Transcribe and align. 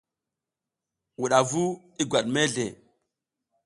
Wudavu 1.19 1.63
na 1.73 1.77
i 2.01 2.03
gwat 2.09 2.25
mezle. 2.33 2.67